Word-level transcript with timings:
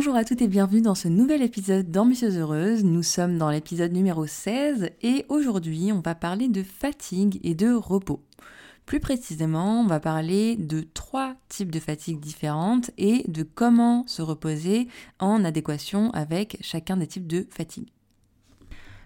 Bonjour 0.00 0.16
à 0.16 0.24
toutes 0.24 0.40
et 0.40 0.48
bienvenue 0.48 0.80
dans 0.80 0.94
ce 0.94 1.08
nouvel 1.08 1.42
épisode 1.42 1.90
d'Ambitieuse 1.90 2.38
Heureuse. 2.38 2.84
Nous 2.84 3.02
sommes 3.02 3.36
dans 3.36 3.50
l'épisode 3.50 3.92
numéro 3.92 4.26
16 4.26 4.88
et 5.02 5.26
aujourd'hui 5.28 5.92
on 5.92 6.00
va 6.00 6.14
parler 6.14 6.48
de 6.48 6.62
fatigue 6.62 7.38
et 7.42 7.54
de 7.54 7.74
repos. 7.74 8.22
Plus 8.86 8.98
précisément, 8.98 9.82
on 9.82 9.86
va 9.86 10.00
parler 10.00 10.56
de 10.56 10.80
trois 10.94 11.34
types 11.50 11.70
de 11.70 11.80
fatigue 11.80 12.18
différentes 12.18 12.90
et 12.96 13.24
de 13.28 13.42
comment 13.42 14.06
se 14.06 14.22
reposer 14.22 14.88
en 15.18 15.44
adéquation 15.44 16.10
avec 16.12 16.56
chacun 16.62 16.96
des 16.96 17.06
types 17.06 17.26
de 17.26 17.46
fatigue. 17.50 17.90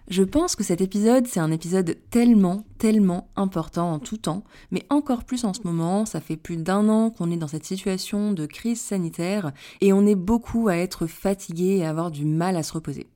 Je 0.07 0.21
pense 0.21 0.55
que 0.55 0.63
cet 0.63 0.81
épisode, 0.81 1.25
c'est 1.25 1.39
un 1.39 1.51
épisode 1.51 1.97
tellement, 2.11 2.63
tellement 2.77 3.31
important 3.35 3.91
en 3.91 3.97
tout 3.97 4.17
temps, 4.17 4.43
mais 4.69 4.85
encore 4.91 5.23
plus 5.23 5.45
en 5.45 5.53
ce 5.53 5.61
moment, 5.63 6.05
ça 6.05 6.21
fait 6.21 6.37
plus 6.37 6.57
d'un 6.57 6.89
an 6.89 7.09
qu'on 7.09 7.31
est 7.31 7.37
dans 7.37 7.47
cette 7.47 7.65
situation 7.65 8.31
de 8.31 8.45
crise 8.45 8.79
sanitaire 8.79 9.51
et 9.81 9.93
on 9.93 10.05
est 10.05 10.15
beaucoup 10.15 10.67
à 10.67 10.77
être 10.77 11.07
fatigué 11.07 11.77
et 11.77 11.85
à 11.85 11.89
avoir 11.89 12.11
du 12.11 12.23
mal 12.23 12.55
à 12.55 12.61
se 12.61 12.73
reposer. 12.73 13.07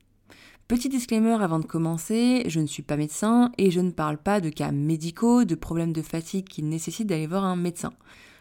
Petit 0.66 0.88
disclaimer 0.88 1.36
avant 1.40 1.60
de 1.60 1.64
commencer, 1.64 2.42
je 2.46 2.58
ne 2.58 2.66
suis 2.66 2.82
pas 2.82 2.96
médecin 2.96 3.52
et 3.56 3.70
je 3.70 3.80
ne 3.80 3.92
parle 3.92 4.18
pas 4.18 4.40
de 4.40 4.50
cas 4.50 4.72
médicaux, 4.72 5.44
de 5.44 5.54
problèmes 5.54 5.92
de 5.92 6.02
fatigue 6.02 6.48
qui 6.48 6.64
nécessitent 6.64 7.08
d'aller 7.08 7.28
voir 7.28 7.44
un 7.44 7.56
médecin. 7.56 7.92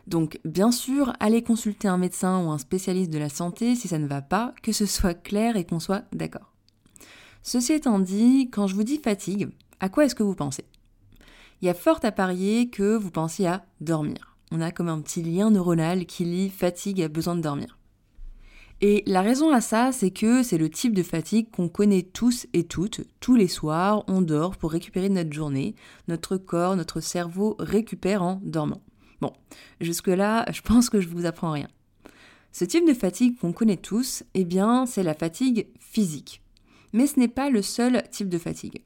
Donc 0.07 0.39
bien 0.43 0.71
sûr, 0.71 1.13
allez 1.19 1.43
consulter 1.43 1.87
un 1.87 1.97
médecin 1.99 2.43
ou 2.43 2.49
un 2.49 2.57
spécialiste 2.57 3.11
de 3.11 3.19
la 3.19 3.29
santé 3.29 3.75
si 3.75 3.87
ça 3.87 3.99
ne 3.99 4.07
va 4.07 4.23
pas, 4.23 4.55
que 4.63 4.71
ce 4.71 4.87
soit 4.87 5.13
clair 5.13 5.55
et 5.55 5.65
qu'on 5.65 5.79
soit 5.79 6.05
d'accord. 6.13 6.51
Ceci 7.51 7.73
étant 7.73 7.97
dit, 7.97 8.47
quand 8.51 8.67
je 8.67 8.75
vous 8.75 8.83
dis 8.83 8.99
fatigue, 8.99 9.49
à 9.79 9.89
quoi 9.89 10.05
est-ce 10.05 10.13
que 10.13 10.21
vous 10.21 10.35
pensez? 10.35 10.65
Il 11.59 11.65
y 11.65 11.69
a 11.69 11.73
fort 11.73 11.99
à 12.03 12.11
parier 12.11 12.69
que 12.69 12.95
vous 12.95 13.09
pensiez 13.09 13.47
à 13.47 13.65
dormir. 13.81 14.37
On 14.51 14.61
a 14.61 14.69
comme 14.69 14.87
un 14.87 15.01
petit 15.01 15.23
lien 15.23 15.49
neuronal 15.49 16.05
qui 16.05 16.25
lie 16.25 16.51
fatigue 16.51 17.01
à 17.01 17.07
besoin 17.07 17.35
de 17.35 17.41
dormir. 17.41 17.79
Et 18.81 19.01
la 19.07 19.23
raison 19.23 19.51
à 19.51 19.61
ça, 19.61 19.91
c'est 19.91 20.11
que 20.11 20.43
c'est 20.43 20.59
le 20.59 20.69
type 20.69 20.93
de 20.93 21.01
fatigue 21.01 21.49
qu'on 21.49 21.69
connaît 21.69 22.03
tous 22.03 22.45
et 22.53 22.65
toutes. 22.65 23.01
Tous 23.19 23.33
les 23.33 23.47
soirs, 23.47 24.03
on 24.07 24.21
dort 24.21 24.55
pour 24.55 24.71
récupérer 24.71 25.09
notre 25.09 25.33
journée. 25.33 25.73
Notre 26.07 26.37
corps, 26.37 26.75
notre 26.75 26.99
cerveau 26.99 27.55
récupère 27.57 28.21
en 28.21 28.39
dormant. 28.43 28.83
Bon, 29.21 29.33
jusque-là, 29.81 30.45
je 30.51 30.61
pense 30.61 30.91
que 30.91 31.01
je 31.01 31.07
vous 31.07 31.25
apprends 31.25 31.53
rien. 31.53 31.67
Ce 32.51 32.63
type 32.63 32.87
de 32.87 32.93
fatigue 32.93 33.39
qu'on 33.39 33.53
connaît 33.53 33.75
tous, 33.75 34.21
eh 34.35 34.45
bien, 34.45 34.85
c'est 34.85 35.01
la 35.01 35.15
fatigue 35.15 35.65
physique 35.79 36.43
mais 36.93 37.07
ce 37.07 37.19
n'est 37.19 37.27
pas 37.27 37.49
le 37.49 37.61
seul 37.61 38.03
type 38.11 38.29
de 38.29 38.37
fatigue. 38.37 38.83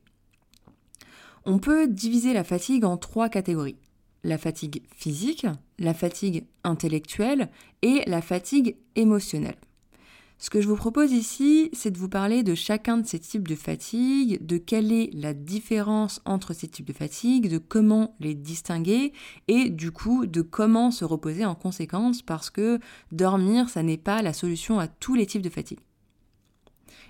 On 1.45 1.59
peut 1.59 1.87
diviser 1.87 2.33
la 2.33 2.43
fatigue 2.43 2.85
en 2.85 2.97
trois 2.97 3.29
catégories. 3.29 3.77
La 4.23 4.37
fatigue 4.37 4.81
physique, 4.95 5.45
la 5.77 5.93
fatigue 5.93 6.45
intellectuelle 6.63 7.49
et 7.81 8.03
la 8.07 8.21
fatigue 8.21 8.77
émotionnelle. 8.95 9.57
Ce 10.43 10.49
que 10.49 10.59
je 10.59 10.67
vous 10.67 10.75
propose 10.75 11.11
ici, 11.11 11.69
c'est 11.71 11.91
de 11.91 11.97
vous 11.97 12.09
parler 12.09 12.43
de 12.43 12.55
chacun 12.55 12.97
de 12.97 13.07
ces 13.07 13.19
types 13.19 13.47
de 13.47 13.55
fatigue, 13.55 14.45
de 14.45 14.57
quelle 14.57 14.91
est 14.91 15.09
la 15.13 15.33
différence 15.33 16.21
entre 16.25 16.53
ces 16.53 16.67
types 16.67 16.87
de 16.87 16.93
fatigue, 16.93 17.49
de 17.49 17.57
comment 17.57 18.15
les 18.19 18.33
distinguer 18.33 19.13
et 19.47 19.69
du 19.69 19.91
coup 19.91 20.25
de 20.25 20.41
comment 20.41 20.91
se 20.91 21.05
reposer 21.05 21.45
en 21.45 21.55
conséquence 21.55 22.21
parce 22.21 22.49
que 22.49 22.79
dormir, 23.11 23.69
ça 23.69 23.83
n'est 23.83 23.97
pas 23.97 24.21
la 24.21 24.33
solution 24.33 24.79
à 24.79 24.87
tous 24.87 25.15
les 25.15 25.25
types 25.25 25.41
de 25.41 25.49
fatigue. 25.49 25.79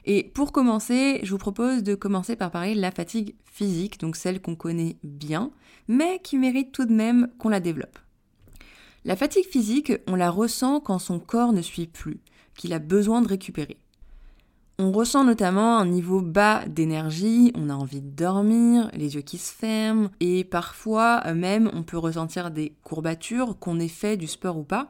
Et 0.05 0.31
pour 0.33 0.51
commencer, 0.51 1.19
je 1.23 1.31
vous 1.31 1.37
propose 1.37 1.83
de 1.83 1.95
commencer 1.95 2.35
par 2.35 2.51
parler 2.51 2.75
de 2.75 2.81
la 2.81 2.91
fatigue 2.91 3.35
physique, 3.45 3.99
donc 3.99 4.15
celle 4.15 4.41
qu'on 4.41 4.55
connaît 4.55 4.97
bien, 5.03 5.51
mais 5.87 6.19
qui 6.23 6.37
mérite 6.37 6.71
tout 6.71 6.85
de 6.85 6.93
même 6.93 7.29
qu'on 7.37 7.49
la 7.49 7.59
développe. 7.59 7.99
La 9.05 9.15
fatigue 9.15 9.45
physique, 9.45 9.93
on 10.07 10.15
la 10.15 10.29
ressent 10.29 10.79
quand 10.79 10.99
son 10.99 11.19
corps 11.19 11.53
ne 11.53 11.61
suit 11.61 11.87
plus, 11.87 12.19
qu'il 12.55 12.73
a 12.73 12.79
besoin 12.79 13.21
de 13.21 13.27
récupérer. 13.27 13.77
On 14.79 14.91
ressent 14.91 15.23
notamment 15.23 15.77
un 15.77 15.85
niveau 15.85 16.21
bas 16.21 16.65
d'énergie, 16.67 17.51
on 17.55 17.69
a 17.69 17.75
envie 17.75 18.01
de 18.01 18.09
dormir, 18.09 18.89
les 18.93 19.15
yeux 19.15 19.21
qui 19.21 19.37
se 19.37 19.53
ferment, 19.53 20.09
et 20.19 20.43
parfois 20.43 21.21
même 21.33 21.69
on 21.73 21.83
peut 21.83 21.97
ressentir 21.97 22.49
des 22.49 22.75
courbatures 22.83 23.59
qu'on 23.59 23.79
ait 23.79 23.87
fait 23.87 24.17
du 24.17 24.27
sport 24.27 24.57
ou 24.57 24.63
pas. 24.63 24.89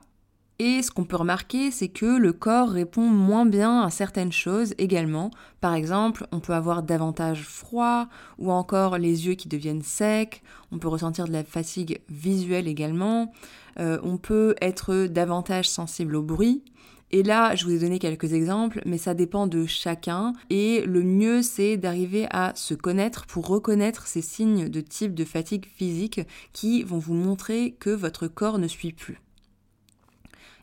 Et 0.66 0.82
ce 0.82 0.92
qu'on 0.92 1.04
peut 1.04 1.18
remarquer, 1.18 1.72
c'est 1.72 1.90
que 1.90 2.06
le 2.06 2.32
corps 2.32 2.70
répond 2.70 3.02
moins 3.02 3.46
bien 3.46 3.82
à 3.82 3.90
certaines 3.90 4.32
choses 4.32 4.74
également. 4.78 5.30
Par 5.60 5.74
exemple, 5.74 6.26
on 6.32 6.40
peut 6.40 6.54
avoir 6.54 6.84
davantage 6.84 7.44
froid 7.44 8.08
ou 8.40 8.50
encore 8.50 8.98
les 8.98 9.28
yeux 9.28 9.34
qui 9.34 9.50
deviennent 9.50 9.82
secs. 9.82 10.42
On 10.72 10.78
peut 10.78 10.88
ressentir 10.88 11.28
de 11.28 11.34
la 11.34 11.44
fatigue 11.44 12.00
visuelle 12.08 12.70
également. 12.70 13.34
Euh, 13.78 14.00
on 14.04 14.16
peut 14.16 14.56
être 14.62 15.08
davantage 15.08 15.68
sensible 15.68 16.16
au 16.16 16.22
bruit. 16.22 16.64
Et 17.12 17.24
là, 17.24 17.56
je 17.56 17.66
vous 17.66 17.72
ai 17.72 17.80
donné 17.80 18.00
quelques 18.00 18.32
exemples, 18.32 18.82
mais 18.86 18.98
ça 18.98 19.14
dépend 19.14 19.48
de 19.48 19.66
chacun. 19.66 20.32
Et 20.50 20.86
le 20.86 21.04
mieux, 21.04 21.42
c'est 21.42 21.76
d'arriver 21.76 22.26
à 22.32 22.54
se 22.56 22.74
connaître 22.74 23.26
pour 23.26 23.48
reconnaître 23.48 24.08
ces 24.08 24.22
signes 24.22 24.70
de 24.70 24.80
type 24.80 25.14
de 25.14 25.26
fatigue 25.26 25.66
physique 25.66 26.22
qui 26.54 26.84
vont 26.84 27.00
vous 27.00 27.16
montrer 27.16 27.76
que 27.82 27.90
votre 27.90 28.30
corps 28.30 28.60
ne 28.60 28.70
suit 28.70 28.94
plus. 28.94 29.20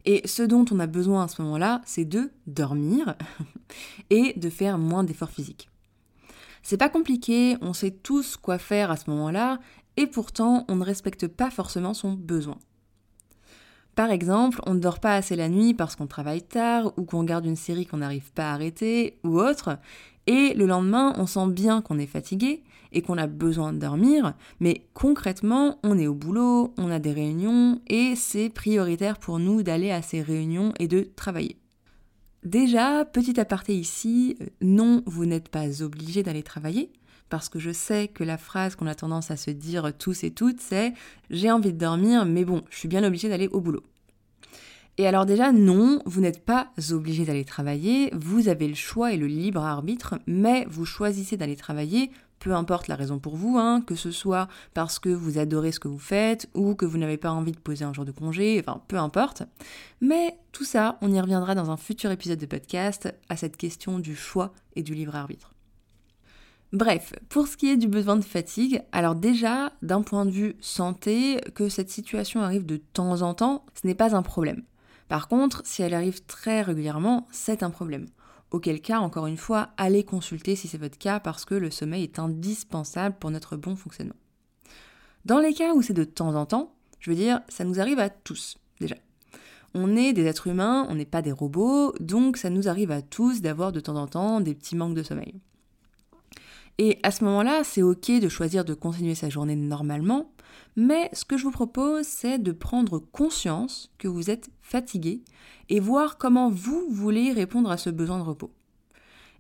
Et 0.05 0.27
ce 0.27 0.43
dont 0.43 0.65
on 0.71 0.81
a 0.81 0.87
besoin 0.87 1.25
à 1.25 1.29
ce 1.29 1.43
moment-là, 1.43 1.83
c'est 1.85 2.05
de 2.05 2.31
dormir 2.47 3.17
et 4.11 4.33
de 4.39 4.51
faire 4.51 4.79
moins 4.79 5.05
d'efforts 5.05 5.31
physiques. 5.31 5.69
C'est 6.63 6.77
pas 6.77 6.89
compliqué, 6.89 7.57
on 7.61 7.73
sait 7.73 7.91
tous 7.91 8.37
quoi 8.37 8.59
faire 8.59 8.91
à 8.91 8.97
ce 8.97 9.11
moment-là, 9.11 9.59
et 9.97 10.07
pourtant 10.07 10.65
on 10.69 10.77
ne 10.77 10.85
respecte 10.85 11.27
pas 11.27 11.51
forcément 11.51 11.95
son 11.95 12.13
besoin. 12.13 12.59
Par 13.95 14.11
exemple, 14.11 14.61
on 14.67 14.75
ne 14.75 14.81
dort 14.81 15.01
pas 15.01 15.17
assez 15.17 15.37
la 15.37 15.49
nuit 15.49 15.75
parce 15.75 15.97
qu'on 15.97 16.07
travaille 16.07 16.43
tard 16.43 16.93
ou 16.97 17.05
qu'on 17.05 17.25
garde 17.25 17.45
une 17.45 17.57
série 17.57 17.87
qu'on 17.87 17.99
n'arrive 17.99 18.33
pas 18.33 18.51
à 18.51 18.55
arrêter 18.55 19.19
ou 19.25 19.39
autre, 19.39 19.79
et 20.27 20.55
le 20.55 20.67
lendemain 20.67 21.15
on 21.17 21.27
sent 21.27 21.49
bien 21.49 21.83
qu'on 21.83 21.99
est 21.99 22.07
fatigué, 22.07 22.63
et 22.93 23.03
qu'on 23.03 23.19
a 23.19 23.27
besoin 23.27 23.73
de 23.73 23.79
dormir, 23.79 24.35
mais 24.59 24.87
concrètement, 24.95 25.79
on 25.83 25.99
est 25.99 26.07
au 26.07 26.15
boulot, 26.15 26.75
on 26.77 26.91
a 26.91 26.99
des 26.99 27.13
réunions, 27.13 27.81
et 27.89 28.15
c'est 28.17 28.49
prioritaire 28.49 29.19
pour 29.19 29.39
nous 29.39 29.63
d'aller 29.63 29.91
à 29.91 30.03
ces 30.03 30.23
réunions 30.23 30.73
et 30.79 30.89
de 30.89 31.03
travailler. 31.17 31.57
Déjà, 32.45 33.05
petit 33.05 33.39
aparté 33.39 33.75
ici, 33.77 34.37
euh, 34.41 34.47
non, 34.63 35.03
vous 35.07 35.27
n'êtes 35.27 35.49
pas 35.49 35.83
obligé 35.83 36.23
d'aller 36.23 36.43
travailler, 36.43 36.91
parce 37.29 37.49
que 37.49 37.59
je 37.59 37.71
sais 37.71 38.09
que 38.09 38.25
la 38.25 38.39
phrase 38.39 38.77
qu'on 38.77 38.87
a 38.87 38.95
tendance 38.95 39.31
à 39.31 39.37
se 39.37 39.51
dire 39.51 39.93
tous 39.97 40.25
et 40.25 40.31
toutes, 40.31 40.61
c'est 40.61 40.95
j'ai 41.29 41.51
envie 41.51 41.73
de 41.73 41.79
dormir, 41.79 42.25
mais 42.25 42.45
bon, 42.45 42.63
je 42.71 42.79
suis 42.79 42.89
bien 42.89 43.05
obligé 43.05 43.29
d'aller 43.29 43.49
au 43.49 43.61
boulot. 43.61 43.85
Et 44.99 45.07
alors 45.07 45.25
déjà, 45.25 45.53
non, 45.53 46.03
vous 46.05 46.21
n'êtes 46.21 46.45
pas 46.45 46.73
obligé 46.91 47.25
d'aller 47.25 47.45
travailler, 47.45 48.11
vous 48.15 48.49
avez 48.49 48.69
le 48.69 48.75
choix 48.75 49.13
et 49.13 49.17
le 49.17 49.27
libre 49.27 49.63
arbitre, 49.63 50.19
mais 50.27 50.67
vous 50.69 50.85
choisissez 50.85 51.37
d'aller 51.37 51.57
travailler 51.57 52.11
peu 52.41 52.55
importe 52.55 52.89
la 52.89 52.97
raison 52.97 53.21
pour 53.21 53.37
vous, 53.37 53.57
hein, 53.59 53.83
que 53.87 53.95
ce 53.95 54.11
soit 54.11 54.49
parce 54.75 54.99
que 54.99 55.11
vous 55.11 55.39
adorez 55.39 55.71
ce 55.71 55.79
que 55.79 55.89
vous 55.89 55.99
faites 55.99 56.49
ou 56.55 56.75
que 56.75 56.87
vous 56.87 56.99
n'avez 56.99 57.19
pas 57.19 57.31
envie 57.31 57.53
de 57.53 57.59
poser 57.59 57.85
un 57.85 57.93
jour 57.93 58.05
de 58.05 58.11
congé, 58.11 58.59
enfin 58.59 58.83
peu 58.89 58.97
importe. 58.97 59.45
Mais 60.01 60.37
tout 60.51 60.65
ça, 60.65 60.99
on 61.03 61.13
y 61.13 61.21
reviendra 61.21 61.55
dans 61.55 61.71
un 61.71 61.77
futur 61.77 62.11
épisode 62.11 62.39
de 62.39 62.47
podcast 62.47 63.15
à 63.29 63.37
cette 63.37 63.57
question 63.57 63.99
du 63.99 64.17
choix 64.17 64.53
et 64.75 64.83
du 64.83 64.95
libre 64.95 65.15
arbitre. 65.15 65.53
Bref, 66.73 67.13
pour 67.29 67.47
ce 67.47 67.57
qui 67.57 67.69
est 67.69 67.77
du 67.77 67.89
besoin 67.89 68.17
de 68.17 68.25
fatigue, 68.25 68.83
alors 68.93 69.17
déjà, 69.17 69.73
d'un 69.83 70.03
point 70.03 70.25
de 70.25 70.31
vue 70.31 70.57
santé, 70.61 71.41
que 71.55 71.69
cette 71.69 71.91
situation 71.91 72.43
arrive 72.43 72.65
de 72.65 72.77
temps 72.77 73.23
en 73.23 73.35
temps, 73.35 73.65
ce 73.81 73.87
n'est 73.87 73.95
pas 73.95 74.15
un 74.15 74.23
problème. 74.23 74.63
Par 75.09 75.27
contre, 75.27 75.63
si 75.65 75.83
elle 75.83 75.95
arrive 75.95 76.25
très 76.27 76.63
régulièrement, 76.63 77.27
c'est 77.33 77.65
un 77.65 77.71
problème 77.71 78.07
auquel 78.51 78.81
cas, 78.81 78.99
encore 78.99 79.27
une 79.27 79.37
fois, 79.37 79.71
allez 79.77 80.05
consulter 80.05 80.57
si 80.57 80.69
c'est 80.69 80.79
votre 80.79 80.99
cas 80.99 81.21
parce 81.21 81.45
que 81.45 81.55
le 81.55 81.71
sommeil 81.71 82.05
est 82.05 82.19
indispensable 82.19 83.17
pour 83.19 83.31
notre 83.31 83.57
bon 83.57 83.77
fonctionnement. 83.77 84.15
Dans 85.25 85.39
les 85.39 85.55
cas 85.55 85.75
où 85.75 85.83
c'est 85.83 85.93
de 85.93 86.05
temps 86.05 86.35
en 86.35 86.47
temps, 86.47 86.75
je 86.99 87.11
veux 87.11 87.17
dire, 87.17 87.41
ça 87.49 87.65
nous 87.65 87.81
arrive 87.81 87.99
à 87.99 88.11
tous, 88.11 88.59
déjà. 88.81 88.97
On 89.75 89.97
est 89.97 90.13
des 90.13 90.25
êtres 90.25 90.49
humains, 90.49 90.87
on 90.89 90.97
n'est 90.97 91.05
pas 91.05 91.23
des 91.23 91.33
robots, 91.33 91.95
donc 92.01 92.37
ça 92.37 92.51
nous 92.51 92.69
arrive 92.69 92.91
à 92.91 93.03
tous 93.03 93.41
d'avoir 93.41 93.71
de 93.71 93.81
temps 93.81 93.97
en 93.97 94.07
temps 94.07 94.41
des 94.41 94.55
petits 94.55 94.77
manques 94.77 94.97
de 94.97 95.03
sommeil. 95.03 95.41
Et 96.79 96.99
à 97.03 97.11
ce 97.11 97.25
moment-là, 97.25 97.63
c'est 97.63 97.83
ok 97.83 98.11
de 98.21 98.29
choisir 98.29 98.65
de 98.65 98.75
continuer 98.75 99.15
sa 99.15 99.29
journée 99.29 99.55
normalement, 99.55 100.33
Mais 100.77 101.11
ce 101.13 101.25
que 101.25 101.37
je 101.37 101.45
vous 101.45 101.51
propose, 101.51 102.07
c'est 102.07 102.39
de 102.39 102.53
prendre 102.53 102.99
conscience 102.99 103.91
que 103.99 104.09
vous 104.09 104.31
êtes 104.31 104.51
fatigué 104.63 105.23
et 105.69 105.81
voir 105.81 106.19
comment 106.19 106.51
vous 106.51 106.87
voulez 106.91 107.33
répondre 107.33 107.71
à 107.71 107.77
ce 107.77 107.91
besoin 107.91 108.19
de 108.19 108.25
repos. 108.25 108.51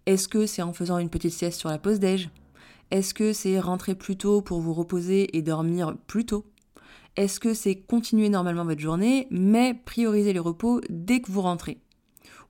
Est-ce 0.07 0.29
que 0.29 0.47
c'est 0.47 0.63
en 0.63 0.73
faisant 0.73 0.99
une 0.99 1.11
petite 1.11 1.33
sieste 1.33 1.59
sur 1.59 1.69
la 1.69 1.79
pause 1.79 2.01
déj? 2.01 2.31
Est-ce 2.91 3.15
que 3.15 3.33
c'est 3.33 3.61
rentrer 3.61 3.95
plus 3.95 4.17
tôt 4.17 4.43
pour 4.43 4.61
vous 4.61 4.75
reposer 4.75 5.37
et 5.37 5.43
dormir 5.43 5.97
plus 6.07 6.27
tôt? 6.27 6.45
Est-ce 7.17 7.39
que 7.39 7.55
c'est 7.55 7.77
continuer 7.77 8.29
normalement 8.29 8.65
votre 8.65 8.81
journée 8.81 9.27
mais 9.31 9.75
prioriser 9.75 10.33
les 10.33 10.39
repos 10.39 10.81
dès 10.89 11.21
que 11.21 11.31
vous 11.31 11.43
rentrez? 11.43 11.79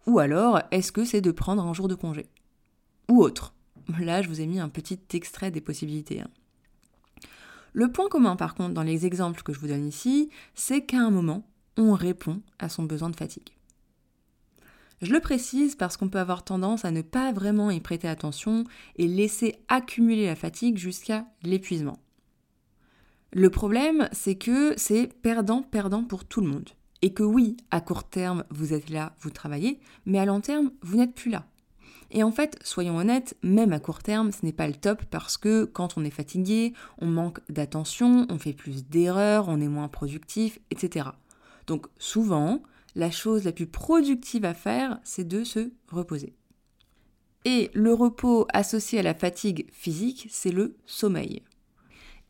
Ou 0.06 0.18
alors, 0.18 0.60
est-ce 0.70 0.92
que 0.92 1.04
c'est 1.04 1.20
de 1.20 1.30
prendre 1.30 1.64
un 1.64 1.74
jour 1.74 1.88
de 1.88 1.94
congé? 1.94 2.26
Ou 3.10 3.22
autre 3.22 3.54
Là, 3.98 4.22
je 4.22 4.28
vous 4.28 4.40
ai 4.40 4.46
mis 4.46 4.60
un 4.60 4.68
petit 4.68 5.00
extrait 5.12 5.50
des 5.50 5.60
possibilités. 5.60 6.20
Hein. 6.20 6.30
Le 7.72 7.90
point 7.90 8.08
commun, 8.08 8.36
par 8.36 8.54
contre, 8.54 8.74
dans 8.74 8.82
les 8.82 9.06
exemples 9.06 9.42
que 9.42 9.52
je 9.52 9.60
vous 9.60 9.68
donne 9.68 9.86
ici, 9.86 10.30
c'est 10.54 10.84
qu'à 10.84 10.98
un 10.98 11.10
moment, 11.10 11.46
on 11.76 11.94
répond 11.94 12.42
à 12.58 12.68
son 12.68 12.82
besoin 12.82 13.10
de 13.10 13.16
fatigue. 13.16 13.50
Je 15.02 15.12
le 15.12 15.20
précise 15.20 15.76
parce 15.76 15.96
qu'on 15.96 16.10
peut 16.10 16.18
avoir 16.18 16.44
tendance 16.44 16.84
à 16.84 16.90
ne 16.90 17.00
pas 17.00 17.32
vraiment 17.32 17.70
y 17.70 17.80
prêter 17.80 18.06
attention 18.06 18.64
et 18.96 19.08
laisser 19.08 19.56
accumuler 19.68 20.26
la 20.26 20.36
fatigue 20.36 20.76
jusqu'à 20.76 21.24
l'épuisement. 21.42 21.98
Le 23.32 23.48
problème, 23.48 24.08
c'est 24.12 24.34
que 24.34 24.74
c'est 24.76 25.06
perdant-perdant 25.22 26.04
pour 26.04 26.24
tout 26.24 26.40
le 26.40 26.48
monde. 26.48 26.68
Et 27.00 27.14
que 27.14 27.22
oui, 27.22 27.56
à 27.70 27.80
court 27.80 28.04
terme, 28.04 28.44
vous 28.50 28.74
êtes 28.74 28.90
là, 28.90 29.14
vous 29.20 29.30
travaillez, 29.30 29.80
mais 30.04 30.18
à 30.18 30.26
long 30.26 30.40
terme, 30.40 30.70
vous 30.82 30.98
n'êtes 30.98 31.14
plus 31.14 31.30
là. 31.30 31.46
Et 32.12 32.22
en 32.22 32.32
fait, 32.32 32.58
soyons 32.64 32.96
honnêtes, 32.96 33.36
même 33.42 33.72
à 33.72 33.78
court 33.78 34.02
terme, 34.02 34.32
ce 34.32 34.44
n'est 34.44 34.52
pas 34.52 34.66
le 34.66 34.74
top 34.74 35.04
parce 35.10 35.36
que 35.36 35.64
quand 35.64 35.96
on 35.96 36.04
est 36.04 36.10
fatigué, 36.10 36.74
on 36.98 37.06
manque 37.06 37.38
d'attention, 37.48 38.26
on 38.28 38.38
fait 38.38 38.52
plus 38.52 38.84
d'erreurs, 38.86 39.48
on 39.48 39.60
est 39.60 39.68
moins 39.68 39.88
productif, 39.88 40.58
etc. 40.70 41.10
Donc 41.66 41.86
souvent, 41.98 42.62
la 42.96 43.10
chose 43.10 43.44
la 43.44 43.52
plus 43.52 43.66
productive 43.66 44.44
à 44.44 44.54
faire, 44.54 44.98
c'est 45.04 45.26
de 45.26 45.44
se 45.44 45.70
reposer. 45.88 46.34
Et 47.44 47.70
le 47.72 47.94
repos 47.94 48.46
associé 48.52 48.98
à 48.98 49.02
la 49.02 49.14
fatigue 49.14 49.66
physique, 49.72 50.26
c'est 50.30 50.50
le 50.50 50.76
sommeil. 50.86 51.42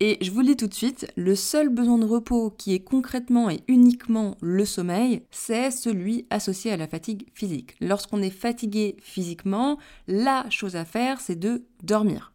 Et 0.03 0.17
je 0.23 0.31
vous 0.31 0.41
le 0.41 0.47
dis 0.47 0.57
tout 0.57 0.67
de 0.67 0.75
suite, 0.75 1.07
le 1.15 1.35
seul 1.35 1.69
besoin 1.69 1.99
de 1.99 2.07
repos 2.07 2.51
qui 2.51 2.73
est 2.73 2.81
concrètement 2.81 3.51
et 3.51 3.61
uniquement 3.69 4.35
le 4.41 4.65
sommeil, 4.65 5.27
c'est 5.31 5.71
celui 5.71 6.27
associé 6.31 6.73
à 6.73 6.79
la 6.79 6.89
fatigue 6.89 7.29
physique. 7.35 7.75
Lorsqu'on 7.83 8.23
est 8.23 8.31
fatigué 8.31 8.97
physiquement, 8.99 9.79
la 10.09 10.49
chose 10.49 10.75
à 10.75 10.87
faire, 10.87 11.21
c'est 11.21 11.39
de 11.39 11.67
dormir. 11.83 12.33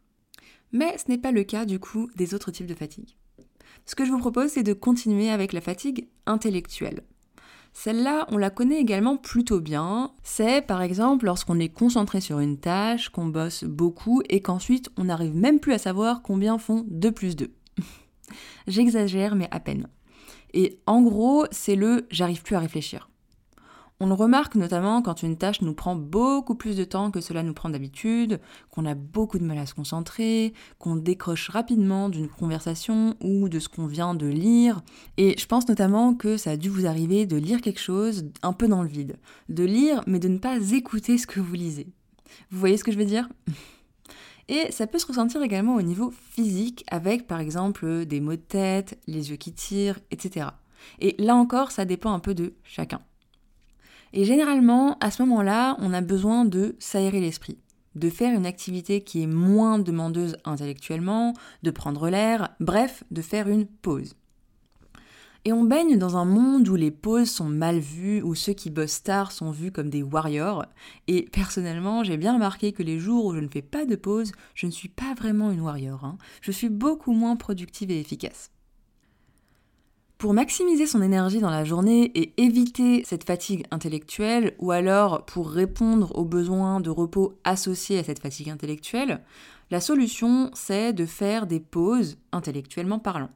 Mais 0.74 0.96
ce 1.00 1.10
n'est 1.10 1.18
pas 1.18 1.32
le 1.32 1.44
cas 1.44 1.66
du 1.66 1.80
coup 1.80 2.08
des 2.16 2.36
autres 2.36 2.52
types 2.52 2.68
de 2.68 2.76
fatigue. 2.76 3.16
Ce 3.88 3.96
que 3.96 4.06
je 4.06 4.12
vous 4.12 4.20
propose, 4.20 4.52
c'est 4.52 4.64
de 4.64 4.74
continuer 4.74 5.32
avec 5.32 5.52
la 5.52 5.62
fatigue 5.62 6.08
intellectuelle. 6.28 7.02
Celle-là, 7.78 8.26
on 8.32 8.38
la 8.38 8.50
connaît 8.50 8.80
également 8.80 9.18
plutôt 9.18 9.60
bien. 9.60 10.14
C'est 10.24 10.66
par 10.66 10.82
exemple 10.82 11.26
lorsqu'on 11.26 11.60
est 11.60 11.70
concentré 11.70 12.22
sur 12.22 12.40
une 12.40 12.58
tâche, 12.58 13.10
qu'on 13.10 13.26
bosse 13.26 13.66
beaucoup 13.66 14.22
et 14.30 14.42
qu'ensuite 14.42 14.90
on 14.98 15.04
n'arrive 15.04 15.36
même 15.36 15.60
plus 15.60 15.74
à 15.74 15.78
savoir 15.78 16.22
combien 16.22 16.58
font 16.58 16.86
2 16.88 17.12
plus 17.12 17.36
2. 17.36 17.52
J'exagère 18.68 19.36
mais 19.36 19.50
à 19.52 19.60
peine. 19.60 19.88
Et 20.54 20.80
en 20.88 21.02
gros, 21.02 21.46
c'est 21.52 21.76
le 21.76 22.08
j'arrive 22.10 22.44
plus 22.44 22.56
à 22.56 22.60
réfléchir. 22.60 23.10
On 24.02 24.08
le 24.08 24.14
remarque 24.14 24.56
notamment 24.56 25.02
quand 25.02 25.24
une 25.24 25.38
tâche 25.38 25.62
nous 25.62 25.74
prend 25.74 25.96
beaucoup 25.96 26.56
plus 26.56 26.76
de 26.76 26.84
temps 26.84 27.12
que 27.12 27.22
cela 27.22 27.44
nous 27.44 27.54
prend 27.54 27.70
d'habitude, 27.70 28.42
qu'on 28.70 28.86
a 28.86 28.94
beaucoup 28.94 29.40
de 29.40 29.46
mal 29.46 29.58
à 29.58 29.66
se 29.66 29.74
concentrer, 29.74 30.54
qu'on 30.80 30.98
décroche 30.98 31.48
rapidement 31.48 32.10
d'une 32.10 32.28
conversation 32.28 33.16
ou 33.22 33.48
de 33.48 33.58
ce 33.58 33.70
qu'on 33.70 33.88
vient 33.88 34.14
de 34.14 34.28
lire. 34.28 34.82
Et 35.16 35.38
je 35.38 35.46
pense 35.46 35.70
notamment 35.70 36.14
que 36.14 36.36
ça 36.36 36.52
a 36.52 36.58
dû 36.58 36.68
vous 36.68 36.86
arriver 36.86 37.26
de 37.26 37.38
lire 37.38 37.62
quelque 37.62 37.80
chose 37.80 38.26
un 38.44 38.52
peu 38.52 38.68
dans 38.68 38.84
le 38.84 38.90
vide. 38.90 39.16
De 39.48 39.64
lire 39.64 40.04
mais 40.08 40.20
de 40.20 40.28
ne 40.28 40.40
pas 40.40 40.58
écouter 40.74 41.18
ce 41.18 41.26
que 41.26 41.40
vous 41.40 41.54
lisez. 41.54 41.88
Vous 42.52 42.60
voyez 42.60 42.76
ce 42.76 42.84
que 42.84 42.92
je 42.92 42.98
veux 42.98 43.06
dire? 43.06 43.30
Et 44.50 44.74
ça 44.74 44.88
peut 44.88 45.00
se 45.00 45.08
ressentir 45.08 45.42
également 45.42 45.76
au 45.76 45.82
niveau 45.82 46.12
physique 46.12 46.84
avec 46.92 47.28
par 47.28 47.40
exemple 47.40 48.06
des 48.06 48.20
maux 48.20 48.32
de 48.32 48.36
tête, 48.36 49.00
les 49.08 49.32
yeux 49.32 49.38
qui 49.38 49.54
tirent, 49.54 50.00
etc. 50.12 50.48
Et 51.00 51.16
là 51.18 51.36
encore, 51.36 51.72
ça 51.72 51.86
dépend 51.86 52.12
un 52.12 52.20
peu 52.20 52.36
de 52.36 52.54
chacun. 52.64 53.00
Et 54.16 54.24
généralement, 54.24 54.98
à 55.02 55.12
ce 55.12 55.22
moment-là, 55.24 55.76
on 55.80 55.94
a 55.94 56.00
besoin 56.00 56.46
de 56.46 56.78
s'aérer 56.80 57.20
l'esprit, 57.20 57.58
de 57.96 58.10
faire 58.10 58.34
une 58.34 58.46
activité 58.46 59.02
qui 59.02 59.22
est 59.22 59.28
moins 59.28 59.78
demandeuse 59.78 60.38
intellectuellement, 60.46 61.34
de 61.64 61.72
prendre 61.72 62.10
l'air, 62.10 62.56
bref, 62.62 63.04
de 63.12 63.22
faire 63.22 63.50
une 63.50 63.66
pause. 63.66 64.16
Et 65.44 65.52
on 65.52 65.66
baigne 65.66 65.98
dans 65.98 66.16
un 66.16 66.24
monde 66.24 66.68
où 66.70 66.76
les 66.76 66.92
pauses 66.92 67.30
sont 67.30 67.50
mal 67.50 67.80
vues, 67.80 68.22
où 68.24 68.36
ceux 68.36 68.54
qui 68.54 68.70
bossent 68.70 69.04
tard 69.04 69.34
sont 69.34 69.52
vus 69.52 69.74
comme 69.74 69.90
des 69.90 70.02
warriors. 70.02 70.66
Et 71.08 71.28
personnellement, 71.34 72.06
j'ai 72.06 72.16
bien 72.16 72.36
remarqué 72.36 72.72
que 72.72 72.84
les 72.84 73.00
jours 73.00 73.26
où 73.26 73.36
je 73.36 73.42
ne 73.42 73.50
fais 73.50 73.62
pas 73.62 73.86
de 73.86 73.98
pause, 73.98 74.32
je 74.54 74.66
ne 74.66 74.72
suis 74.72 74.90
pas 74.90 75.14
vraiment 75.14 75.52
une 75.52 75.60
warrior. 75.60 76.06
Hein. 76.06 76.18
Je 76.40 76.52
suis 76.52 76.70
beaucoup 76.70 77.12
moins 77.12 77.36
productive 77.36 77.92
et 77.92 78.00
efficace. 78.00 78.50
Pour 80.26 80.34
maximiser 80.34 80.88
son 80.88 81.04
énergie 81.04 81.40
dans 81.40 81.52
la 81.52 81.66
journée 81.66 82.06
et 82.16 82.34
éviter 82.42 83.04
cette 83.06 83.26
fatigue 83.26 83.64
intellectuelle, 83.70 84.56
ou 84.58 84.72
alors 84.72 85.24
pour 85.24 85.52
répondre 85.52 86.18
aux 86.18 86.26
besoins 86.26 86.80
de 86.80 86.90
repos 86.90 87.38
associés 87.44 88.00
à 88.00 88.04
cette 88.04 88.24
fatigue 88.24 88.50
intellectuelle, 88.50 89.22
la 89.70 89.80
solution 89.80 90.50
c'est 90.56 90.94
de 90.94 91.06
faire 91.06 91.46
des 91.46 91.60
pauses 91.60 92.18
intellectuellement 92.32 92.98
parlant. 92.98 93.30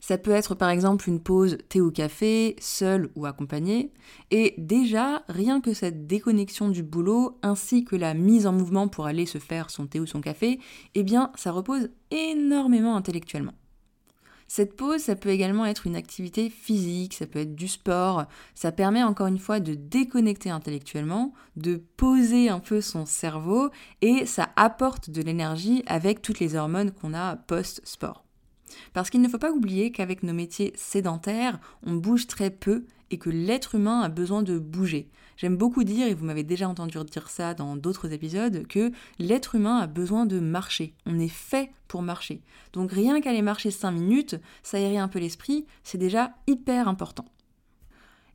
Ça 0.00 0.18
peut 0.18 0.32
être 0.32 0.56
par 0.56 0.70
exemple 0.70 1.08
une 1.08 1.20
pause 1.20 1.56
thé 1.68 1.80
ou 1.80 1.92
café, 1.92 2.56
seul 2.58 3.10
ou 3.14 3.24
accompagné, 3.24 3.92
et 4.32 4.56
déjà 4.58 5.22
rien 5.28 5.60
que 5.60 5.72
cette 5.72 6.08
déconnexion 6.08 6.68
du 6.68 6.82
boulot 6.82 7.38
ainsi 7.44 7.84
que 7.84 7.94
la 7.94 8.14
mise 8.14 8.48
en 8.48 8.52
mouvement 8.52 8.88
pour 8.88 9.06
aller 9.06 9.24
se 9.24 9.38
faire 9.38 9.70
son 9.70 9.86
thé 9.86 10.00
ou 10.00 10.06
son 10.06 10.20
café, 10.20 10.58
eh 10.96 11.04
bien 11.04 11.30
ça 11.36 11.52
repose 11.52 11.90
énormément 12.10 12.96
intellectuellement. 12.96 13.54
Cette 14.50 14.76
pause, 14.76 15.02
ça 15.02 15.14
peut 15.14 15.28
également 15.28 15.66
être 15.66 15.86
une 15.86 15.94
activité 15.94 16.48
physique, 16.48 17.12
ça 17.12 17.26
peut 17.26 17.40
être 17.40 17.54
du 17.54 17.68
sport, 17.68 18.24
ça 18.54 18.72
permet 18.72 19.02
encore 19.02 19.26
une 19.26 19.38
fois 19.38 19.60
de 19.60 19.74
déconnecter 19.74 20.48
intellectuellement, 20.48 21.34
de 21.56 21.82
poser 21.98 22.48
un 22.48 22.58
peu 22.58 22.80
son 22.80 23.04
cerveau 23.04 23.70
et 24.00 24.24
ça 24.24 24.48
apporte 24.56 25.10
de 25.10 25.20
l'énergie 25.20 25.82
avec 25.86 26.22
toutes 26.22 26.40
les 26.40 26.56
hormones 26.56 26.92
qu'on 26.92 27.12
a 27.12 27.36
post-sport. 27.36 28.24
Parce 28.94 29.10
qu'il 29.10 29.20
ne 29.20 29.28
faut 29.28 29.38
pas 29.38 29.52
oublier 29.52 29.92
qu'avec 29.92 30.22
nos 30.22 30.32
métiers 30.32 30.72
sédentaires, 30.76 31.60
on 31.84 31.94
bouge 31.94 32.26
très 32.26 32.50
peu 32.50 32.86
et 33.10 33.18
que 33.18 33.30
l'être 33.30 33.74
humain 33.74 34.00
a 34.00 34.08
besoin 34.08 34.42
de 34.42 34.58
bouger. 34.58 35.10
J'aime 35.38 35.56
beaucoup 35.56 35.84
dire, 35.84 36.08
et 36.08 36.14
vous 36.14 36.24
m'avez 36.24 36.42
déjà 36.42 36.68
entendu 36.68 36.98
dire 37.10 37.30
ça 37.30 37.54
dans 37.54 37.76
d'autres 37.76 38.12
épisodes, 38.12 38.66
que 38.66 38.90
l'être 39.20 39.54
humain 39.54 39.78
a 39.78 39.86
besoin 39.86 40.26
de 40.26 40.40
marcher. 40.40 40.94
On 41.06 41.16
est 41.16 41.28
fait 41.28 41.70
pour 41.86 42.02
marcher. 42.02 42.42
Donc 42.72 42.90
rien 42.90 43.20
qu'aller 43.20 43.40
marcher 43.40 43.70
5 43.70 43.92
minutes, 43.92 44.36
s'aérer 44.64 44.98
un 44.98 45.06
peu 45.06 45.20
l'esprit, 45.20 45.64
c'est 45.84 45.96
déjà 45.96 46.32
hyper 46.48 46.88
important. 46.88 47.24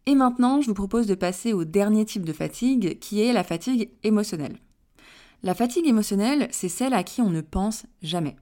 Et 0.05 0.15
maintenant, 0.15 0.61
je 0.61 0.67
vous 0.67 0.73
propose 0.73 1.05
de 1.05 1.15
passer 1.15 1.51
au 1.51 1.65
dernier 1.65 2.05
type 2.05 2.23
de 2.23 2.31
fatigue, 2.31 2.97
qui 2.99 3.21
est 3.21 3.33
la 3.33 3.43
fatigue 3.43 3.91
émotionnelle. 4.03 4.57
La 5.43 5.53
fatigue 5.53 5.87
émotionnelle, 5.87 6.47
c'est 6.51 6.69
celle 6.69 6.93
à 6.93 7.03
qui 7.03 7.21
on 7.21 7.29
ne 7.29 7.41
pense 7.41 7.85
jamais. 8.01 8.37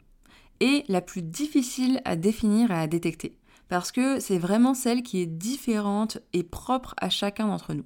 Et 0.60 0.86
la 0.88 1.01
plus 1.01 1.24
difficile 1.24 2.00
à 2.06 2.15
définir 2.15 2.70
et 2.70 2.75
à 2.75 2.86
détecter 2.86 3.39
parce 3.72 3.94
que 3.94 4.20
c'est 4.20 4.38
vraiment 4.38 4.74
celle 4.74 5.01
qui 5.01 5.22
est 5.22 5.25
différente 5.25 6.18
et 6.34 6.44
propre 6.44 6.94
à 6.98 7.10
chacun 7.10 7.48
d'entre 7.48 7.74
nous. 7.74 7.86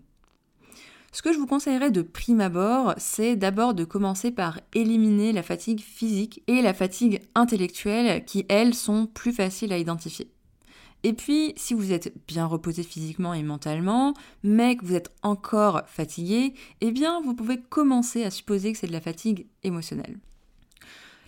Ce 1.15 1.21
que 1.21 1.31
je 1.31 1.37
vous 1.37 1.47
conseillerais 1.47 1.91
de 1.91 2.01
prime 2.01 2.41
abord, 2.41 2.93
c'est 2.97 3.37
d'abord 3.37 3.73
de 3.73 3.85
commencer 3.85 4.31
par 4.31 4.59
éliminer 4.73 5.31
la 5.31 5.43
fatigue 5.43 5.79
physique 5.79 6.43
et 6.47 6.61
la 6.61 6.73
fatigue 6.73 7.21
intellectuelle 7.35 8.25
qui, 8.25 8.45
elles, 8.49 8.73
sont 8.73 9.05
plus 9.05 9.31
faciles 9.31 9.71
à 9.71 9.77
identifier. 9.77 10.29
Et 11.03 11.13
puis, 11.13 11.53
si 11.55 11.73
vous 11.73 11.93
êtes 11.93 12.13
bien 12.27 12.45
reposé 12.45 12.83
physiquement 12.83 13.33
et 13.33 13.43
mentalement, 13.43 14.13
mais 14.43 14.75
que 14.75 14.83
vous 14.83 14.93
êtes 14.93 15.13
encore 15.23 15.83
fatigué, 15.87 16.53
eh 16.81 16.91
bien, 16.91 17.21
vous 17.21 17.33
pouvez 17.33 17.61
commencer 17.61 18.25
à 18.25 18.29
supposer 18.29 18.73
que 18.73 18.77
c'est 18.77 18.87
de 18.87 18.91
la 18.91 18.99
fatigue 18.99 19.47
émotionnelle. 19.63 20.17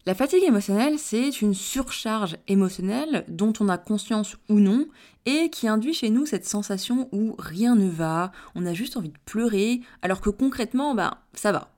La 0.07 0.15
fatigue 0.15 0.45
émotionnelle, 0.45 0.99
c'est 0.99 1.41
une 1.41 1.53
surcharge 1.53 2.37
émotionnelle 2.47 3.25
dont 3.27 3.51
on 3.59 3.67
a 3.67 3.77
conscience 3.77 4.37
ou 4.47 4.61
non 4.61 4.85
et 5.25 5.49
qui 5.49 5.67
induit 5.67 5.93
chez 5.93 6.09
nous 6.09 6.25
cette 6.25 6.45
sensation 6.45 7.09
où 7.11 7.35
rien 7.37 7.75
ne 7.75 7.89
va, 7.89 8.31
on 8.55 8.65
a 8.65 8.73
juste 8.73 8.95
envie 8.95 9.09
de 9.09 9.17
pleurer, 9.25 9.81
alors 10.01 10.21
que 10.21 10.29
concrètement, 10.29 10.95
ben, 10.95 11.15
ça 11.33 11.51
va. 11.51 11.73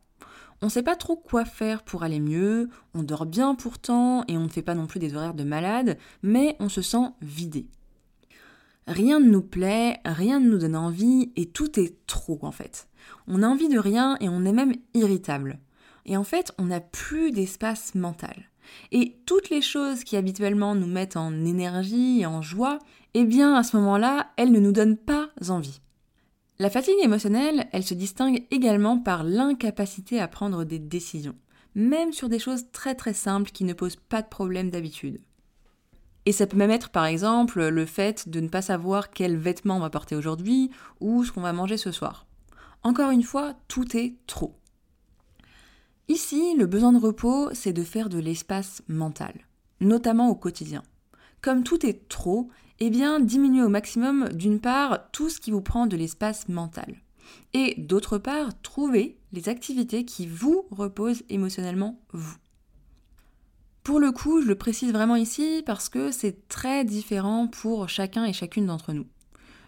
On 0.61 0.67
ne 0.67 0.71
sait 0.71 0.83
pas 0.83 0.95
trop 0.95 1.15
quoi 1.15 1.43
faire 1.43 1.81
pour 1.81 2.03
aller 2.03 2.19
mieux, 2.19 2.69
on 2.93 3.01
dort 3.01 3.25
bien 3.25 3.55
pourtant 3.55 4.23
et 4.27 4.37
on 4.37 4.43
ne 4.43 4.49
fait 4.49 4.61
pas 4.61 4.75
non 4.75 4.85
plus 4.85 4.99
des 4.99 5.15
horaires 5.15 5.33
de 5.33 5.43
malade, 5.43 5.97
mais 6.21 6.55
on 6.59 6.69
se 6.69 6.83
sent 6.83 7.07
vidé. 7.23 7.65
Rien 8.85 9.19
ne 9.19 9.31
nous 9.31 9.41
plaît, 9.41 10.01
rien 10.05 10.39
ne 10.39 10.51
nous 10.51 10.59
donne 10.59 10.75
envie 10.75 11.31
et 11.35 11.47
tout 11.47 11.79
est 11.79 11.95
trop 12.05 12.37
en 12.43 12.51
fait. 12.51 12.89
On 13.25 13.41
a 13.41 13.47
envie 13.47 13.69
de 13.69 13.79
rien 13.79 14.17
et 14.19 14.29
on 14.29 14.45
est 14.45 14.53
même 14.53 14.75
irritable. 14.93 15.57
Et 16.05 16.17
en 16.17 16.23
fait, 16.23 16.51
on 16.57 16.65
n'a 16.65 16.79
plus 16.79 17.31
d'espace 17.31 17.95
mental. 17.95 18.49
Et 18.91 19.17
toutes 19.25 19.49
les 19.49 19.61
choses 19.61 20.03
qui 20.03 20.15
habituellement 20.17 20.75
nous 20.75 20.87
mettent 20.87 21.17
en 21.17 21.33
énergie 21.45 22.21
et 22.21 22.25
en 22.25 22.41
joie, 22.41 22.79
eh 23.13 23.25
bien 23.25 23.55
à 23.55 23.63
ce 23.63 23.77
moment-là, 23.77 24.31
elles 24.37 24.51
ne 24.51 24.59
nous 24.59 24.71
donnent 24.71 24.97
pas 24.97 25.29
envie. 25.47 25.81
La 26.59 26.69
fatigue 26.69 26.99
émotionnelle, 27.01 27.67
elle 27.71 27.83
se 27.85 27.93
distingue 27.93 28.45
également 28.51 28.97
par 28.99 29.23
l'incapacité 29.23 30.19
à 30.19 30.27
prendre 30.27 30.65
des 30.65 30.79
décisions, 30.79 31.35
même 31.73 32.11
sur 32.11 32.27
des 32.27 32.39
choses 32.39 32.65
très 32.71 32.95
très 32.95 33.13
simples 33.13 33.51
qui 33.51 33.63
ne 33.63 33.73
posent 33.73 33.95
pas 33.95 34.21
de 34.21 34.27
problème 34.27 34.69
d'habitude. 34.69 35.19
Et 36.25 36.33
ça 36.33 36.47
peut 36.47 36.57
même 36.57 36.69
être 36.69 36.89
par 36.89 37.05
exemple 37.05 37.65
le 37.69 37.85
fait 37.85 38.27
de 38.27 38.41
ne 38.41 38.49
pas 38.49 38.61
savoir 38.61 39.09
quel 39.09 39.37
vêtement 39.37 39.77
on 39.77 39.79
va 39.79 39.89
porter 39.89 40.15
aujourd'hui 40.17 40.69
ou 40.99 41.23
ce 41.23 41.31
qu'on 41.31 41.41
va 41.41 41.53
manger 41.53 41.77
ce 41.77 41.91
soir. 41.91 42.27
Encore 42.83 43.11
une 43.11 43.23
fois, 43.23 43.53
tout 43.67 43.95
est 43.95 44.15
trop. 44.27 44.58
Ici, 46.09 46.55
le 46.57 46.65
besoin 46.65 46.91
de 46.91 46.97
repos, 46.97 47.49
c'est 47.53 47.71
de 47.71 47.83
faire 47.83 48.09
de 48.09 48.17
l'espace 48.17 48.81
mental, 48.87 49.33
notamment 49.79 50.29
au 50.29 50.35
quotidien. 50.35 50.81
Comme 51.39 51.63
tout 51.63 51.85
est 51.85 52.09
trop, 52.09 52.49
eh 52.79 52.89
bien, 52.89 53.19
diminuez 53.19 53.61
au 53.61 53.69
maximum, 53.69 54.27
d'une 54.29 54.59
part, 54.59 55.11
tout 55.11 55.29
ce 55.29 55.39
qui 55.39 55.51
vous 55.51 55.61
prend 55.61 55.85
de 55.85 55.95
l'espace 55.95 56.49
mental. 56.49 56.95
Et 57.53 57.75
d'autre 57.77 58.17
part, 58.17 58.59
trouvez 58.63 59.19
les 59.33 59.49
activités 59.49 60.03
qui 60.03 60.25
vous 60.25 60.65
reposent 60.71 61.21
émotionnellement, 61.29 62.01
vous. 62.11 62.37
Pour 63.83 63.99
le 63.99 64.11
coup, 64.11 64.41
je 64.41 64.47
le 64.47 64.55
précise 64.55 64.91
vraiment 64.91 65.15
ici 65.15 65.61
parce 65.63 65.89
que 65.89 66.11
c'est 66.11 66.47
très 66.47 66.85
différent 66.85 67.47
pour 67.47 67.87
chacun 67.87 68.25
et 68.25 68.33
chacune 68.33 68.65
d'entre 68.65 68.93
nous. 68.93 69.05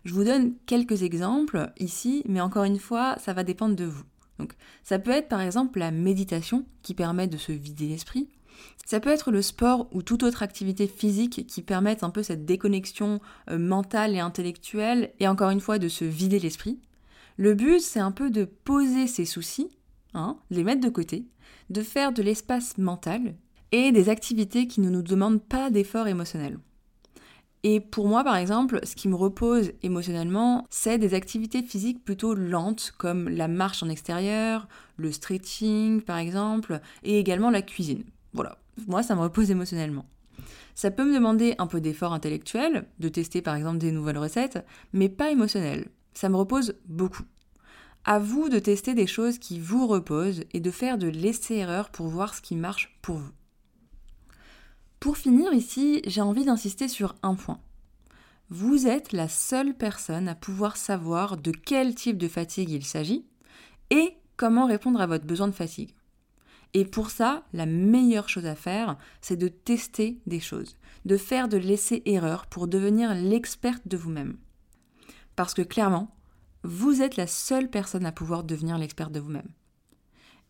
Je 0.06 0.14
vous 0.16 0.24
donne 0.24 0.56
quelques 0.66 1.04
exemples 1.04 1.72
ici, 1.80 2.24
mais 2.28 2.42
encore 2.42 2.64
une 2.64 2.80
fois, 2.80 3.16
ça 3.20 3.34
va 3.34 3.44
dépendre 3.44 3.76
de 3.76 3.86
vous. 3.86 4.04
Donc, 4.42 4.54
ça 4.84 4.98
peut 4.98 5.12
être 5.12 5.28
par 5.28 5.40
exemple 5.40 5.78
la 5.78 5.92
méditation 5.92 6.66
qui 6.82 6.96
permet 6.96 7.28
de 7.28 7.38
se 7.38 7.52
vider 7.52 7.88
l'esprit. 7.88 8.28
Ça 8.88 9.00
peut 9.00 9.12
être 9.12 9.30
le 9.30 9.44
sport 9.44 9.88
ou 9.92 10.02
toute 10.02 10.24
autre 10.24 10.42
activité 10.42 10.88
physique 10.88 11.46
qui 11.46 11.62
permette 11.62 12.04
un 12.04 12.10
peu 12.10 12.24
cette 12.24 12.44
déconnexion 12.44 13.22
euh, 13.52 13.60
mentale 13.60 14.16
et 14.16 14.20
intellectuelle 14.20 15.14
et 15.20 15.28
encore 15.28 15.52
une 15.52 15.60
fois 15.60 15.78
de 15.78 15.88
se 15.88 16.06
vider 16.06 16.40
l'esprit. 16.40 16.80
Le 17.38 17.54
but, 17.54 17.82
c'est 17.82 18.00
un 18.00 18.12
peu 18.12 18.32
de 18.32 18.46
poser 18.46 19.06
ses 19.06 19.26
soucis, 19.26 19.70
hein, 20.16 20.38
les 20.50 20.64
mettre 20.64 20.82
de 20.82 20.90
côté, 20.90 21.28
de 21.70 21.84
faire 21.84 22.12
de 22.12 22.24
l'espace 22.24 22.80
mental 22.80 23.36
et 23.72 23.92
des 23.92 24.10
activités 24.10 24.66
qui 24.66 24.82
ne 24.82 24.90
nous 24.90 25.04
demandent 25.04 25.44
pas 25.44 25.70
d'effort 25.70 26.08
émotionnel. 26.08 26.58
Et 27.64 27.80
pour 27.80 28.08
moi, 28.08 28.24
par 28.24 28.38
exemple, 28.38 28.80
ce 28.84 28.96
qui 28.96 29.08
me 29.08 29.16
repose 29.16 29.72
émotionnellement, 29.84 30.66
c'est 30.72 30.98
des 30.98 31.14
activités 31.14 31.62
physiques 31.62 32.04
plutôt 32.04 32.34
lentes, 32.34 32.92
comme 32.98 33.30
la 33.30 33.48
marche 33.48 33.84
en 33.84 33.90
extérieur, 33.90 34.68
le 34.98 35.12
stretching, 35.12 36.02
par 36.02 36.18
exemple, 36.18 36.80
et 37.04 37.20
également 37.20 37.52
la 37.52 37.62
cuisine. 37.62 38.04
Voilà, 38.34 38.58
moi, 38.88 39.04
ça 39.04 39.16
me 39.16 39.22
repose 39.22 39.52
émotionnellement. 39.52 40.06
Ça 40.74 40.90
peut 40.90 41.06
me 41.06 41.14
demander 41.14 41.54
un 41.60 41.68
peu 41.68 41.82
d'effort 41.82 42.14
intellectuel, 42.14 42.88
de 43.00 43.10
tester 43.10 43.42
par 43.42 43.56
exemple 43.56 43.78
des 43.78 43.92
nouvelles 43.92 44.18
recettes, 44.18 44.66
mais 44.94 45.10
pas 45.10 45.30
émotionnel. 45.30 45.90
Ça 46.14 46.30
me 46.30 46.38
repose 46.38 46.76
beaucoup. 46.86 47.24
À 48.04 48.18
vous 48.18 48.50
de 48.50 48.58
tester 48.58 48.96
des 48.96 49.06
choses 49.06 49.38
qui 49.38 49.60
vous 49.60 49.86
reposent 49.86 50.44
et 50.54 50.60
de 50.60 50.72
faire 50.72 50.98
de 50.98 51.08
l'essai-erreur 51.08 51.90
pour 51.90 52.08
voir 52.08 52.34
ce 52.34 52.42
qui 52.42 52.56
marche 52.56 52.98
pour 53.04 53.18
vous. 53.18 53.32
Pour 55.02 55.18
finir 55.18 55.52
ici, 55.52 56.04
j'ai 56.06 56.22
envie 56.22 56.46
d'insister 56.46 56.88
sur 56.88 57.16
un 57.24 57.34
point. 57.34 57.60
Vous 58.50 58.86
êtes 58.86 59.14
la 59.14 59.28
seule 59.28 59.74
personne 59.74 60.28
à 60.28 60.36
pouvoir 60.36 60.78
savoir 60.78 61.38
de 61.38 61.50
quel 61.50 61.96
type 61.96 62.20
de 62.20 62.28
fatigue 62.28 62.70
il 62.70 62.86
s'agit 62.86 63.26
et 63.90 64.14
comment 64.38 64.68
répondre 64.68 65.02
à 65.02 65.08
votre 65.08 65.26
besoin 65.26 65.48
de 65.48 65.54
fatigue. 65.54 65.96
Et 66.76 66.86
pour 66.86 67.10
ça, 67.10 67.44
la 67.52 67.66
meilleure 67.66 68.30
chose 68.30 68.46
à 68.46 68.54
faire, 68.54 68.96
c'est 69.22 69.38
de 69.38 69.48
tester 69.48 70.22
des 70.28 70.40
choses, 70.40 70.78
de 71.06 71.18
faire 71.18 71.50
de 71.50 71.58
l'essai-erreur 71.58 72.46
pour 72.46 72.68
devenir 72.68 73.16
l'experte 73.16 73.88
de 73.88 73.98
vous-même. 73.98 74.38
Parce 75.36 75.56
que 75.56 75.64
clairement, 75.64 76.16
vous 76.64 77.02
êtes 77.02 77.18
la 77.18 77.26
seule 77.26 77.72
personne 77.72 78.06
à 78.06 78.12
pouvoir 78.12 78.44
devenir 78.44 78.78
l'experte 78.78 79.12
de 79.12 79.20
vous-même. 79.20 79.50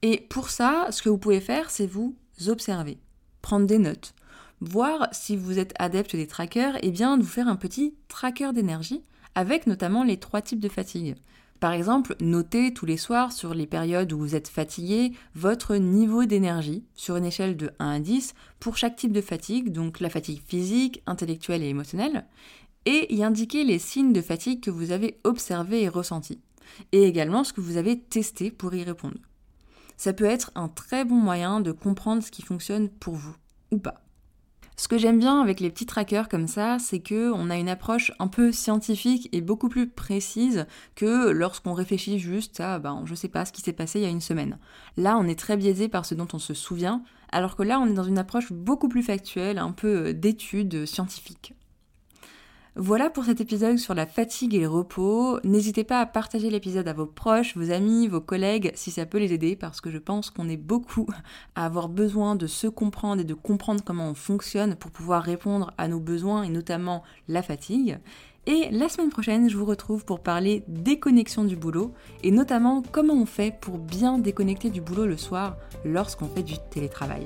Et 0.01 0.27
pour 0.29 0.49
ça, 0.49 0.87
ce 0.91 1.01
que 1.01 1.07
vous 1.07 1.17
pouvez 1.17 1.39
faire, 1.39 1.71
c'est 1.71 1.87
vous 1.87 2.17
observer, 2.47 2.97
prendre 3.41 3.65
des 3.65 3.79
notes, 3.79 4.13
voir 4.61 5.09
si 5.11 5.35
vous 5.35 5.59
êtes 5.59 5.73
adepte 5.79 6.15
des 6.15 6.27
trackers, 6.27 6.75
et 6.77 6.87
eh 6.87 6.91
bien 6.91 7.17
de 7.17 7.23
vous 7.23 7.29
faire 7.29 7.47
un 7.47 7.55
petit 7.55 7.95
tracker 8.07 8.53
d'énergie 8.53 9.03
avec 9.35 9.67
notamment 9.67 10.03
les 10.03 10.17
trois 10.17 10.41
types 10.41 10.59
de 10.59 10.69
fatigue. 10.69 11.15
Par 11.59 11.73
exemple, 11.73 12.15
notez 12.19 12.73
tous 12.73 12.87
les 12.87 12.97
soirs 12.97 13.31
sur 13.31 13.53
les 13.53 13.67
périodes 13.67 14.11
où 14.13 14.17
vous 14.17 14.35
êtes 14.35 14.47
fatigué 14.47 15.13
votre 15.35 15.75
niveau 15.75 16.25
d'énergie 16.25 16.83
sur 16.95 17.17
une 17.17 17.25
échelle 17.25 17.55
de 17.55 17.69
1 17.77 17.89
à 17.91 17.99
10 17.99 18.33
pour 18.59 18.77
chaque 18.77 18.95
type 18.95 19.11
de 19.11 19.21
fatigue, 19.21 19.71
donc 19.71 19.99
la 19.99 20.09
fatigue 20.09 20.41
physique, 20.43 21.03
intellectuelle 21.05 21.61
et 21.61 21.69
émotionnelle, 21.69 22.25
et 22.85 23.13
y 23.13 23.23
indiquer 23.23 23.63
les 23.63 23.77
signes 23.77 24.11
de 24.11 24.21
fatigue 24.21 24.61
que 24.61 24.71
vous 24.71 24.91
avez 24.91 25.19
observés 25.23 25.83
et 25.83 25.89
ressentis, 25.89 26.39
et 26.91 27.03
également 27.03 27.43
ce 27.43 27.53
que 27.53 27.61
vous 27.61 27.77
avez 27.77 27.99
testé 27.99 28.49
pour 28.49 28.73
y 28.73 28.83
répondre. 28.83 29.17
Ça 29.97 30.13
peut 30.13 30.25
être 30.25 30.51
un 30.55 30.67
très 30.67 31.05
bon 31.05 31.17
moyen 31.17 31.61
de 31.61 31.71
comprendre 31.71 32.23
ce 32.23 32.31
qui 32.31 32.41
fonctionne 32.41 32.89
pour 32.89 33.13
vous 33.13 33.35
ou 33.69 33.77
pas. 33.77 34.01
Ce 34.81 34.87
que 34.87 34.97
j'aime 34.97 35.19
bien 35.19 35.39
avec 35.39 35.59
les 35.59 35.69
petits 35.69 35.85
trackers 35.85 36.27
comme 36.27 36.47
ça, 36.47 36.79
c'est 36.79 37.01
que 37.01 37.31
on 37.33 37.51
a 37.51 37.57
une 37.57 37.69
approche 37.69 38.11
un 38.17 38.27
peu 38.27 38.51
scientifique 38.51 39.29
et 39.31 39.39
beaucoup 39.39 39.69
plus 39.69 39.87
précise 39.87 40.65
que 40.95 41.29
lorsqu'on 41.29 41.73
réfléchit 41.73 42.17
juste 42.17 42.59
à 42.59 42.79
ben 42.79 43.03
je 43.05 43.13
sais 43.13 43.27
pas 43.27 43.45
ce 43.45 43.51
qui 43.51 43.61
s'est 43.61 43.73
passé 43.73 43.99
il 43.99 44.01
y 44.01 44.07
a 44.07 44.09
une 44.09 44.21
semaine. 44.21 44.57
Là, 44.97 45.19
on 45.19 45.27
est 45.27 45.37
très 45.37 45.55
biaisé 45.55 45.87
par 45.87 46.07
ce 46.07 46.15
dont 46.15 46.27
on 46.33 46.39
se 46.39 46.55
souvient, 46.55 47.03
alors 47.31 47.55
que 47.55 47.61
là, 47.61 47.79
on 47.79 47.85
est 47.85 47.93
dans 47.93 48.03
une 48.03 48.17
approche 48.17 48.51
beaucoup 48.51 48.89
plus 48.89 49.03
factuelle, 49.03 49.59
un 49.59 49.71
peu 49.71 50.15
d'études 50.15 50.87
scientifiques. 50.87 51.53
Voilà 52.77 53.09
pour 53.09 53.25
cet 53.25 53.41
épisode 53.41 53.77
sur 53.77 53.93
la 53.93 54.05
fatigue 54.05 54.55
et 54.55 54.61
le 54.61 54.69
repos. 54.69 55.41
N'hésitez 55.43 55.83
pas 55.83 55.99
à 55.99 56.05
partager 56.05 56.49
l'épisode 56.49 56.87
à 56.87 56.93
vos 56.93 57.05
proches, 57.05 57.57
vos 57.57 57.69
amis, 57.69 58.07
vos 58.07 58.21
collègues, 58.21 58.71
si 58.75 58.91
ça 58.91 59.05
peut 59.05 59.17
les 59.17 59.33
aider, 59.33 59.57
parce 59.57 59.81
que 59.81 59.91
je 59.91 59.97
pense 59.97 60.29
qu'on 60.29 60.47
est 60.47 60.55
beaucoup 60.55 61.05
à 61.55 61.65
avoir 61.65 61.89
besoin 61.89 62.37
de 62.37 62.47
se 62.47 62.67
comprendre 62.67 63.21
et 63.21 63.25
de 63.25 63.33
comprendre 63.33 63.83
comment 63.83 64.09
on 64.09 64.13
fonctionne 64.13 64.77
pour 64.77 64.89
pouvoir 64.89 65.21
répondre 65.21 65.73
à 65.77 65.89
nos 65.89 65.99
besoins 65.99 66.43
et 66.43 66.49
notamment 66.49 67.03
la 67.27 67.41
fatigue. 67.41 67.99
Et 68.47 68.69
la 68.71 68.87
semaine 68.87 69.09
prochaine, 69.09 69.49
je 69.49 69.57
vous 69.57 69.65
retrouve 69.65 70.05
pour 70.05 70.21
parler 70.21 70.63
déconnexion 70.69 71.43
du 71.43 71.57
boulot 71.57 71.93
et 72.23 72.31
notamment 72.31 72.81
comment 72.89 73.15
on 73.15 73.25
fait 73.25 73.53
pour 73.59 73.79
bien 73.79 74.17
déconnecter 74.17 74.69
du 74.69 74.79
boulot 74.79 75.07
le 75.07 75.17
soir 75.17 75.57
lorsqu'on 75.83 76.29
fait 76.29 76.41
du 76.41 76.55
télétravail. 76.71 77.25